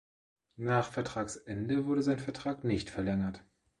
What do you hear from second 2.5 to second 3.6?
nicht verlängert.